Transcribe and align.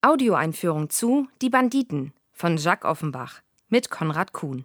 Audioeinführung 0.00 0.90
zu 0.90 1.26
Die 1.42 1.50
Banditen 1.50 2.12
von 2.32 2.56
Jacques 2.56 2.88
Offenbach 2.88 3.42
mit 3.68 3.90
Konrad 3.90 4.32
Kuhn. 4.32 4.64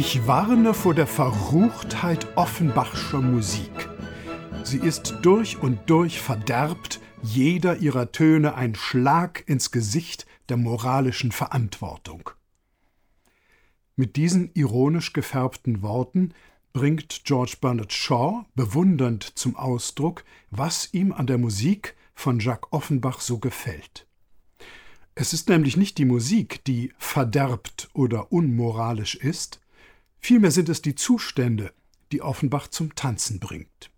Ich 0.00 0.28
warne 0.28 0.74
vor 0.74 0.94
der 0.94 1.08
Verruchtheit 1.08 2.36
Offenbachscher 2.36 3.20
Musik. 3.20 3.88
Sie 4.62 4.78
ist 4.78 5.16
durch 5.22 5.60
und 5.60 5.90
durch 5.90 6.20
verderbt, 6.20 7.00
jeder 7.20 7.78
ihrer 7.78 8.12
Töne 8.12 8.54
ein 8.54 8.76
Schlag 8.76 9.42
ins 9.48 9.72
Gesicht 9.72 10.24
der 10.50 10.56
moralischen 10.56 11.32
Verantwortung. 11.32 12.30
Mit 13.96 14.14
diesen 14.14 14.52
ironisch 14.54 15.12
gefärbten 15.14 15.82
Worten 15.82 16.32
bringt 16.72 17.22
George 17.24 17.56
Bernard 17.60 17.92
Shaw 17.92 18.44
bewundernd 18.54 19.24
zum 19.36 19.56
Ausdruck, 19.56 20.22
was 20.52 20.94
ihm 20.94 21.10
an 21.10 21.26
der 21.26 21.38
Musik 21.38 21.96
von 22.14 22.38
Jacques 22.38 22.68
Offenbach 22.70 23.20
so 23.20 23.38
gefällt. 23.38 24.06
Es 25.16 25.32
ist 25.32 25.48
nämlich 25.48 25.76
nicht 25.76 25.98
die 25.98 26.04
Musik, 26.04 26.62
die 26.66 26.92
verderbt 26.98 27.90
oder 27.94 28.30
unmoralisch 28.30 29.16
ist, 29.16 29.60
Vielmehr 30.20 30.50
sind 30.50 30.68
es 30.68 30.82
die 30.82 30.94
Zustände, 30.94 31.72
die 32.12 32.22
Offenbach 32.22 32.68
zum 32.68 32.94
Tanzen 32.94 33.40
bringt. 33.40 33.90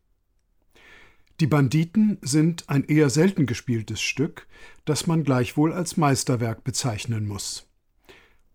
Die 1.41 1.47
Banditen 1.47 2.19
sind 2.21 2.69
ein 2.69 2.85
eher 2.85 3.09
selten 3.09 3.47
gespieltes 3.47 4.03
Stück, 4.03 4.47
das 4.85 5.07
man 5.07 5.25
gleichwohl 5.25 5.73
als 5.73 5.97
Meisterwerk 5.97 6.65
bezeichnen 6.65 7.27
muss. 7.27 7.67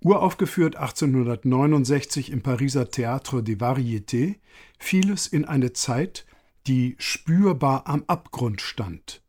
Uraufgeführt 0.02 0.76
1869 0.76 2.32
im 2.32 2.44
Pariser 2.44 2.84
Théâtre 2.84 3.42
des 3.42 3.58
Variétés, 3.58 4.36
fiel 4.78 5.10
es 5.12 5.26
in 5.26 5.46
eine 5.46 5.74
Zeit, 5.74 6.28
die 6.68 6.96
spürbar 7.00 7.88
am 7.88 8.04
Abgrund 8.06 8.62
stand. 8.62 9.24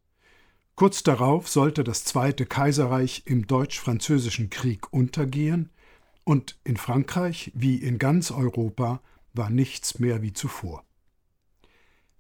Kurz 0.75 1.03
darauf 1.03 1.49
sollte 1.49 1.83
das 1.83 2.05
Zweite 2.05 2.45
Kaiserreich 2.45 3.23
im 3.25 3.47
Deutsch-Französischen 3.47 4.51
Krieg 4.51 4.93
untergehen 4.93 5.71
und 6.27 6.59
in 6.65 6.77
Frankreich 6.77 7.53
wie 7.55 7.77
in 7.77 7.99
ganz 7.99 8.33
Europa 8.33 9.01
war 9.33 9.49
nichts 9.49 10.01
mehr 10.01 10.23
wie 10.23 10.33
zuvor. 10.33 10.85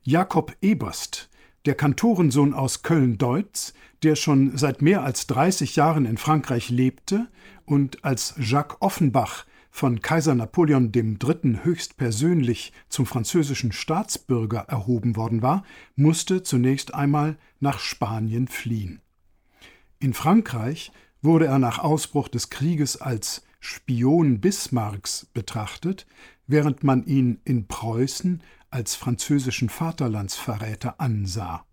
Jakob 0.03 0.57
Eberst, 0.63 1.29
der 1.65 1.75
Kantorensohn 1.75 2.55
aus 2.55 2.85
Köln-Deutz, 2.85 3.75
der 4.05 4.15
schon 4.15 4.57
seit 4.57 4.81
mehr 4.81 5.03
als 5.03 5.27
30 5.27 5.75
Jahren 5.75 6.07
in 6.07 6.19
Frankreich 6.19 6.71
lebte 6.71 7.29
und 7.65 8.05
als 8.05 8.35
Jacques 8.39 8.77
Offenbach 8.81 9.45
von 9.73 10.01
Kaiser 10.01 10.37
Napoleon 10.37 10.93
III. 10.95 11.65
höchstpersönlich 11.65 12.73
zum 12.89 13.07
französischen 13.07 13.73
Staatsbürger 13.73 14.61
erhoben 14.69 15.17
worden 15.17 15.43
war, 15.43 15.65
musste 15.97 16.45
zunächst 16.45 16.95
einmal 16.95 17.37
nach 17.59 17.81
Spanien 17.81 18.47
fliehen. 18.47 19.01
In 19.99 20.15
Frankreich 20.15 20.93
wurde 21.23 21.47
er 21.47 21.59
nach 21.59 21.81
Ausbruch 21.81 22.29
des 22.29 22.51
Krieges 22.51 23.01
als 23.01 23.43
Spion 23.67 24.41
Bismarcks 24.41 25.27
betrachtet, 25.35 26.07
während 26.47 26.85
man 26.85 27.05
ihn 27.05 27.41
in 27.45 27.67
Preußen 27.67 28.41
als 28.71 28.95
französischen 28.95 29.69
Vaterlandsverräter 29.69 31.01
ansah. 31.01 31.67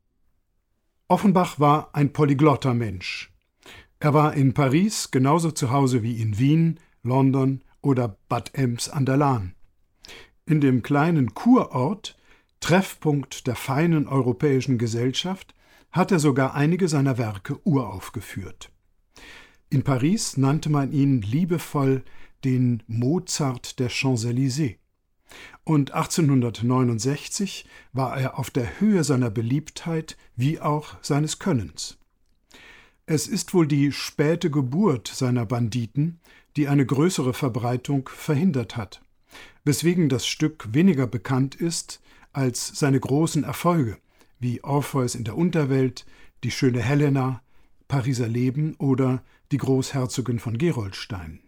Offenbach 1.08 1.60
war 1.60 1.94
ein 1.94 2.12
polyglotter 2.12 2.74
Mensch. 2.74 3.32
Er 4.00 4.16
war 4.16 4.34
in 4.34 4.56
Paris 4.56 5.12
genauso 5.12 5.52
zu 5.52 5.70
Hause 5.70 6.02
wie 6.02 6.20
in 6.20 6.40
Wien, 6.40 6.80
London 7.04 7.64
oder 7.82 8.18
Bad 8.28 8.56
Ems 8.56 8.90
an 8.90 9.06
der 9.06 9.18
Lahn. 9.18 9.54
In 10.48 10.62
dem 10.62 10.82
kleinen 10.82 11.36
Kurort, 11.36 12.18
Treffpunkt 12.60 13.46
der 13.46 13.56
feinen 13.56 14.08
europäischen 14.08 14.80
Gesellschaft, 14.80 15.54
hat 15.92 16.12
er 16.12 16.20
sogar 16.20 16.56
einige 16.56 16.88
seiner 16.88 17.20
Werke 17.20 17.60
uraufgeführt. 17.64 18.73
In 19.74 19.82
Paris 19.82 20.38
nannte 20.38 20.70
man 20.70 20.92
ihn 20.92 21.24
liebevoll 21.24 22.04
den 22.44 22.84
Mozart 22.86 23.80
der 23.80 23.90
Champs-Élysées. 23.90 24.76
Und 25.64 25.94
1869 25.94 27.66
war 27.92 28.16
er 28.16 28.38
auf 28.38 28.52
der 28.52 28.80
Höhe 28.80 29.04
seiner 29.04 29.32
Beliebtheit 29.32 30.16
wie 30.36 30.60
auch 30.60 30.98
seines 31.02 31.40
Könnens. 31.40 31.98
Es 33.08 33.28
ist 33.28 33.56
wohl 33.56 33.66
die 33.66 33.92
späte 33.92 34.52
Geburt 34.52 35.08
seiner 35.08 35.48
Banditen, 35.48 36.20
die 36.56 36.68
eine 36.68 36.86
größere 36.86 37.34
Verbreitung 37.34 38.08
verhindert 38.14 38.78
hat, 38.78 39.02
weswegen 39.64 40.08
das 40.08 40.28
Stück 40.28 40.68
weniger 40.72 41.08
bekannt 41.08 41.56
ist 41.56 42.00
als 42.32 42.68
seine 42.78 43.00
großen 43.00 43.44
Erfolge, 43.44 43.98
wie 44.40 44.64
Orpheus 44.64 45.16
in 45.16 45.24
der 45.24 45.36
Unterwelt, 45.36 46.06
die 46.44 46.52
schöne 46.52 46.80
Helena, 46.80 47.42
Pariser 47.88 48.28
Leben 48.28 48.76
oder 48.76 49.24
die 49.54 49.58
Großherzogin 49.60 50.40
von 50.40 50.58
Gerolstein. 50.58 51.40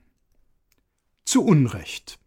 Zu 1.25 1.43
Unrecht. 1.43 2.19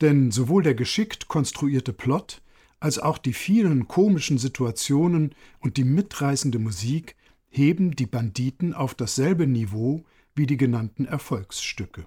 Denn 0.00 0.30
sowohl 0.30 0.62
der 0.62 0.74
geschickt 0.74 1.28
konstruierte 1.28 1.92
Plot 1.92 2.40
als 2.80 2.98
auch 2.98 3.18
die 3.18 3.34
vielen 3.34 3.88
komischen 3.88 4.38
Situationen 4.38 5.34
und 5.60 5.76
die 5.76 5.84
mitreißende 5.84 6.58
Musik 6.58 7.14
heben 7.50 7.94
die 7.94 8.06
Banditen 8.06 8.72
auf 8.72 8.94
dasselbe 8.94 9.46
Niveau 9.46 10.02
wie 10.34 10.46
die 10.46 10.56
genannten 10.56 11.04
Erfolgsstücke. 11.04 12.06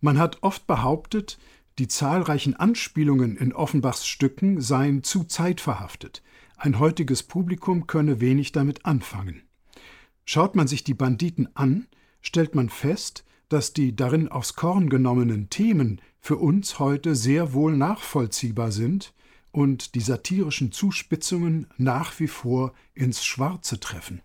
Man 0.00 0.18
hat 0.18 0.42
oft 0.42 0.66
behauptet, 0.66 1.38
die 1.78 1.88
zahlreichen 1.88 2.56
Anspielungen 2.56 3.38
in 3.38 3.54
Offenbachs 3.54 4.06
Stücken 4.06 4.60
seien 4.60 5.02
zu 5.02 5.24
zeitverhaftet, 5.24 6.22
ein 6.58 6.78
heutiges 6.78 7.22
Publikum 7.22 7.86
könne 7.86 8.20
wenig 8.20 8.52
damit 8.52 8.84
anfangen. 8.84 9.47
Schaut 10.30 10.56
man 10.56 10.68
sich 10.68 10.84
die 10.84 10.92
Banditen 10.92 11.48
an, 11.56 11.86
stellt 12.20 12.54
man 12.54 12.68
fest, 12.68 13.24
dass 13.48 13.72
die 13.72 13.96
darin 13.96 14.28
aufs 14.28 14.56
Korn 14.56 14.90
genommenen 14.90 15.48
Themen 15.48 16.02
für 16.20 16.36
uns 16.36 16.78
heute 16.78 17.14
sehr 17.14 17.54
wohl 17.54 17.74
nachvollziehbar 17.74 18.70
sind 18.70 19.14
und 19.52 19.94
die 19.94 20.02
satirischen 20.02 20.70
Zuspitzungen 20.70 21.66
nach 21.78 22.20
wie 22.20 22.28
vor 22.28 22.74
ins 22.92 23.24
Schwarze 23.24 23.80
treffen. 23.80 24.20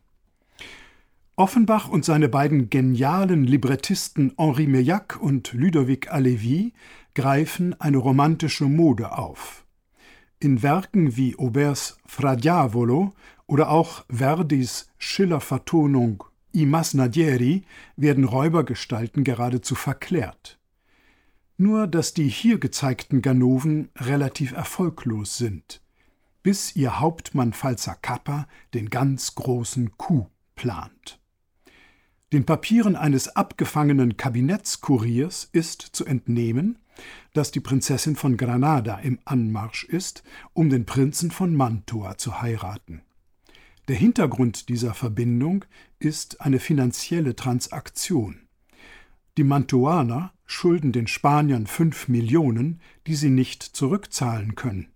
Offenbach 1.38 1.88
und 1.88 2.04
seine 2.04 2.28
beiden 2.28 2.70
genialen 2.70 3.46
Librettisten 3.46 4.34
Henri 4.38 4.68
Meillac 4.68 5.22
und 5.22 5.54
Ludovic 5.54 6.12
Halévy 6.12 6.74
greifen 7.16 7.80
eine 7.80 8.00
romantische 8.00 8.66
Mode 8.66 9.18
auf. 9.18 9.64
In 10.40 10.62
Werken 10.64 11.16
wie 11.16 11.40
Aubers 11.40 11.98
Fra 12.06 12.36
Diavolo 12.36 13.14
oder 13.48 13.70
auch 13.70 14.06
Verdis 14.10 14.88
Schiller-Vertonung 14.98 16.24
I 16.56 16.66
Masnadieri 16.66 17.64
werden 17.96 18.26
Räubergestalten 18.26 19.24
geradezu 19.24 19.74
verklärt. 19.74 20.60
Nur 21.58 21.88
dass 21.88 22.14
die 22.14 22.28
hier 22.28 22.60
gezeigten 22.60 23.22
Ganoven 23.22 23.90
relativ 23.96 24.52
erfolglos 24.52 25.38
sind, 25.38 25.82
bis 26.44 26.76
ihr 26.76 27.00
Hauptmann 27.00 27.54
Falzer 27.54 27.96
Kappa 27.96 28.48
den 28.74 28.90
ganz 28.90 29.34
großen 29.36 29.98
Coup 29.98 30.30
plant. 30.56 31.20
Den 32.34 32.46
Papieren 32.46 32.96
eines 32.96 33.36
abgefangenen 33.36 34.18
Kabinettskuriers 34.18 35.50
ist 35.52 35.82
zu 35.82 36.06
entnehmen, 36.06 36.80
dass 37.34 37.52
die 37.52 37.60
Prinzessin 37.60 38.16
von 38.16 38.38
Granada 38.38 38.98
im 39.00 39.20
Anmarsch 39.26 39.84
ist, 39.86 40.24
um 40.54 40.70
den 40.70 40.86
Prinzen 40.86 41.32
von 41.32 41.56
Mantua 41.56 42.18
zu 42.18 42.42
heiraten. 42.42 43.02
Der 43.90 43.96
Hintergrund 43.98 44.70
dieser 44.70 44.94
Verbindung 44.94 45.66
ist 46.00 46.40
eine 46.40 46.60
finanzielle 46.60 47.36
Transaktion. 47.36 48.48
Die 49.38 49.44
Mantuaner 49.44 50.32
schulden 50.46 50.94
den 50.94 51.08
Spaniern 51.08 51.68
fünf 51.68 52.08
Millionen, 52.08 52.80
die 53.08 53.16
sie 53.16 53.30
nicht 53.30 53.62
zurückzahlen 53.62 54.56
können. 54.56 54.88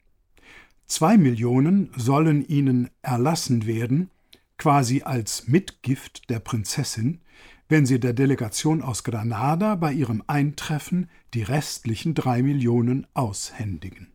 Zwei 0.86 1.18
Millionen 1.18 1.90
sollen 1.98 2.48
ihnen 2.48 2.90
erlassen 3.02 3.66
werden, 3.66 4.10
quasi 4.58 5.02
als 5.02 5.48
Mitgift 5.48 6.30
der 6.30 6.40
Prinzessin, 6.40 7.20
wenn 7.68 7.86
sie 7.86 8.00
der 8.00 8.14
Delegation 8.14 8.82
aus 8.82 9.04
Granada 9.04 9.76
bei 9.76 9.92
ihrem 9.92 10.24
Eintreffen 10.28 11.10
die 11.34 11.44
restlichen 11.44 12.14
drei 12.14 12.42
Millionen 12.42 13.06
aushändigen. 13.14 14.08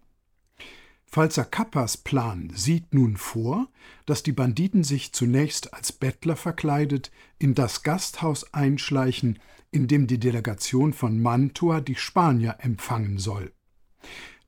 Falzer 1.14 1.44
Kappas 1.44 1.99
Plan 1.99 2.50
sieht 2.55 2.94
nun 2.94 3.19
vor, 3.19 3.69
dass 4.06 4.23
die 4.23 4.32
Banditen 4.32 4.82
sich 4.82 5.12
zunächst 5.12 5.75
als 5.75 5.93
Bettler 5.93 6.37
verkleidet 6.37 7.11
in 7.38 7.55
das 7.55 7.82
Gasthaus 7.82 8.55
einschleichen, 8.55 9.38
in 9.70 9.88
dem 9.88 10.06
die 10.06 10.19
Delegation 10.19 10.94
von 10.94 11.20
Mantua 11.20 11.82
die 11.82 11.97
Spanier 11.97 12.56
empfangen 12.61 13.19
soll. 13.19 13.53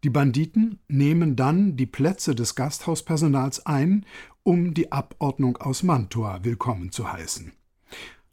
Die 0.04 0.08
Banditen 0.08 0.78
nehmen 0.88 1.36
dann 1.36 1.76
die 1.76 1.84
Plätze 1.84 2.34
des 2.34 2.54
Gasthauspersonals 2.54 3.66
ein, 3.66 4.06
um 4.42 4.72
die 4.72 4.90
Abordnung 4.90 5.58
aus 5.58 5.82
Mantua 5.82 6.44
willkommen 6.44 6.90
zu 6.90 7.12
heißen. 7.12 7.52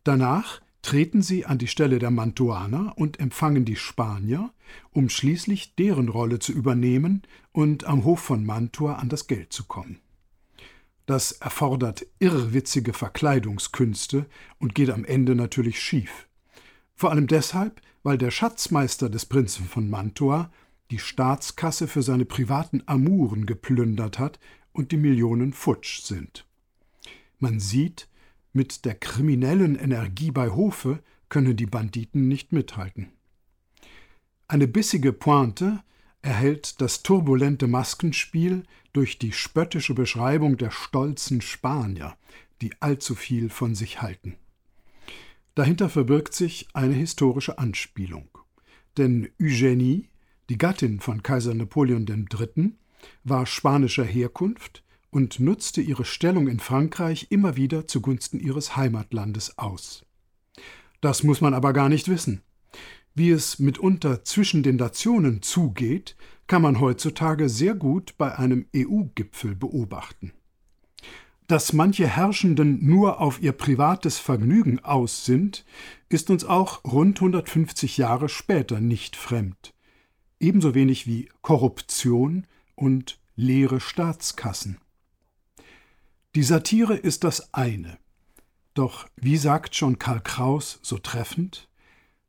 Danach 0.06 0.62
treten 0.82 1.22
sie 1.22 1.46
an 1.46 1.58
die 1.58 1.68
Stelle 1.68 2.00
der 2.00 2.12
Mantuaner 2.12 2.94
und 2.98 3.20
empfangen 3.20 3.66
die 3.66 3.76
Spanier, 3.76 4.52
um 4.92 5.10
schließlich 5.10 5.76
deren 5.76 6.10
Rolle 6.10 6.40
zu 6.40 6.52
übernehmen 6.52 7.24
und 7.52 7.84
am 7.84 8.04
Hof 8.04 8.20
von 8.20 8.46
Mantua 8.46 8.96
an 8.96 9.10
das 9.10 9.28
Geld 9.28 9.54
zu 9.54 9.66
kommen. 9.66 10.00
Das 11.06 11.34
erfordert 11.34 12.06
irrwitzige 12.20 12.94
Verkleidungskünste 12.94 14.28
und 14.60 14.76
geht 14.76 14.90
am 14.90 15.04
Ende 15.06 15.36
natürlich 15.36 15.80
schief. 15.82 16.28
Vor 16.96 17.12
allem 17.12 17.28
deshalb, 17.28 17.82
weil 18.04 18.18
der 18.18 18.32
Schatzmeister 18.32 19.10
des 19.10 19.26
Prinzen 19.26 19.66
von 19.66 19.90
Mantua 19.90 20.52
die 20.90 21.00
Staatskasse 21.00 21.88
für 21.88 22.04
seine 22.04 22.26
privaten 22.26 22.84
Amuren 22.86 23.46
geplündert 23.46 24.20
hat 24.20 24.40
und 24.72 24.92
die 24.92 24.98
Millionen 24.98 25.54
futsch 25.54 26.02
sind. 26.02 26.46
Man 27.40 27.60
sieht, 27.60 28.08
mit 28.54 28.86
der 28.86 28.96
kriminellen 28.96 29.78
Energie 29.78 30.32
bei 30.32 30.50
Hofe 30.50 31.00
können 31.30 31.56
die 31.56 31.66
Banditen 31.66 32.28
nicht 32.28 32.52
mithalten. 32.52 33.12
Eine 34.48 34.68
bissige 34.68 35.14
Pointe 35.14 35.82
erhält 36.22 36.82
das 36.82 37.04
turbulente 37.04 37.68
Maskenspiel 37.68 38.64
durch 38.94 39.18
die 39.18 39.32
spöttische 39.32 39.94
Beschreibung 39.94 40.58
der 40.58 40.72
stolzen 40.72 41.42
Spanier, 41.42 42.18
die 42.62 42.74
allzu 42.82 43.16
viel 43.16 43.50
von 43.50 43.76
sich 43.76 44.02
halten. 44.02 44.36
Dahinter 45.56 45.90
verbirgt 45.90 46.34
sich 46.34 46.68
eine 46.74 46.94
historische 46.94 47.58
Anspielung. 47.58 48.30
Denn 48.98 49.30
Eugenie, 49.42 50.10
die 50.50 50.58
Gattin 50.58 51.00
von 51.00 51.24
Kaiser 51.24 51.54
Napoleon 51.54 52.06
III., 52.08 52.74
war 53.24 53.46
spanischer 53.46 54.06
Herkunft 54.06 54.84
und 55.12 55.40
nutzte 55.40 55.82
ihre 55.82 56.06
Stellung 56.06 56.48
in 56.48 56.60
Frankreich 56.60 57.28
immer 57.30 57.56
wieder 57.56 57.88
zugunsten 57.88 58.40
ihres 58.40 58.76
Heimatlandes 58.76 59.58
aus. 59.58 60.04
Das 61.02 61.24
muss 61.24 61.42
man 61.42 61.54
aber 61.54 61.74
gar 61.74 61.90
nicht 61.90 62.08
wissen. 62.08 62.42
Wie 63.14 63.30
es 63.30 63.60
mitunter 63.60 64.24
zwischen 64.24 64.64
den 64.64 64.78
Nationen 64.78 65.42
zugeht, 65.42 66.16
kann 66.48 66.62
man 66.62 66.80
heutzutage 66.80 67.50
sehr 67.50 67.76
gut 67.76 68.18
bei 68.18 68.38
einem 68.38 68.66
EU-Gipfel 68.76 69.56
beobachten. 69.56 70.32
Dass 71.48 71.74
manche 71.74 72.08
Herrschenden 72.08 72.86
nur 72.86 73.20
auf 73.20 73.42
ihr 73.42 73.52
privates 73.52 74.18
Vergnügen 74.18 74.80
aus 74.80 75.26
sind, 75.26 75.66
ist 76.08 76.30
uns 76.30 76.46
auch 76.46 76.86
rund 76.86 77.18
150 77.18 77.98
Jahre 77.98 78.30
später 78.30 78.80
nicht 78.80 79.18
fremd. 79.18 79.74
Ebenso 80.40 80.74
wenig 80.74 81.08
wie 81.08 81.28
Korruption 81.42 82.48
und 82.76 83.20
leere 83.36 83.82
Staatskassen. 83.82 84.78
Die 86.34 86.44
Satire 86.44 86.96
ist 86.96 87.26
das 87.26 87.54
eine. 87.54 87.98
Doch 88.74 89.10
wie 89.18 89.36
sagt 89.36 89.76
schon 89.76 90.00
Karl 90.00 90.22
Kraus 90.22 90.80
so 90.82 90.98
treffend, 90.98 91.68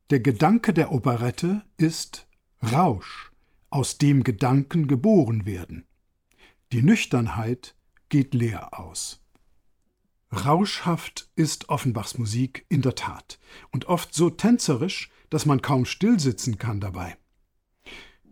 der 0.09 0.19
Gedanke 0.19 0.73
der 0.73 0.91
Operette 0.91 1.63
ist 1.77 2.27
Rausch, 2.61 3.31
aus 3.69 3.97
dem 3.97 4.25
Gedanken 4.25 4.87
geboren 4.87 5.45
werden. 5.45 5.85
Die 6.73 6.83
Nüchternheit 6.83 7.75
geht 8.09 8.33
leer 8.33 8.77
aus. 8.77 9.21
Rauschhaft 10.33 11.29
ist 11.35 11.69
Offenbachs 11.69 12.17
Musik 12.17 12.65
in 12.67 12.81
der 12.81 12.95
Tat 12.95 13.39
und 13.71 13.85
oft 13.85 14.13
so 14.13 14.29
tänzerisch, 14.29 15.11
dass 15.29 15.45
man 15.45 15.61
kaum 15.61 15.85
stillsitzen 15.85 16.57
kann 16.57 16.81
dabei. 16.81 17.17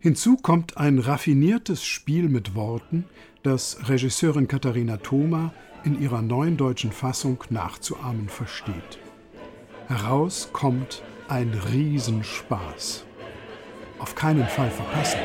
Hinzu 0.02 0.36
kommt 0.36 0.78
ein 0.78 0.98
raffiniertes 0.98 1.84
Spiel 1.84 2.28
mit 2.28 2.56
Worten, 2.56 3.04
das 3.44 3.88
Regisseurin 3.88 4.48
Katharina 4.48 4.96
Thoma 4.96 5.52
in 5.84 6.02
ihrer 6.02 6.22
neuen 6.22 6.56
deutschen 6.56 6.90
Fassung 6.90 7.44
nachzuahmen 7.50 8.28
versteht. 8.28 8.98
Heraus 9.86 10.48
kommt 10.52 11.04
ein 11.28 11.54
Riesenspaß. 11.54 13.04
Auf 14.00 14.16
keinen 14.16 14.48
Fall 14.48 14.72
verpassen. 14.72 15.20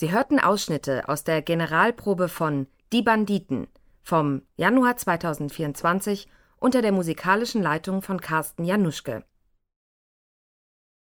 Sie 0.00 0.12
hörten 0.12 0.38
Ausschnitte 0.38 1.08
aus 1.08 1.24
der 1.24 1.42
Generalprobe 1.42 2.28
von 2.28 2.68
Die 2.92 3.02
Banditen 3.02 3.66
vom 4.04 4.42
Januar 4.54 4.96
2024 4.96 6.28
unter 6.60 6.82
der 6.82 6.92
musikalischen 6.92 7.64
Leitung 7.64 8.00
von 8.00 8.20
Carsten 8.20 8.62
Januschke 8.62 9.24